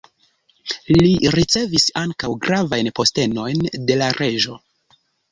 Li 1.01 1.09
ricevis 1.33 1.83
ankaŭ 2.01 2.29
gravajn 2.45 2.89
postenojn 2.99 3.61
de 3.91 3.99
la 4.01 4.09
reĝo. 4.21 4.57